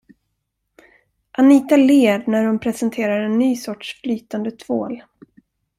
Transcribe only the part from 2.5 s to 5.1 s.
presenterar en ny sorts flytande tvål.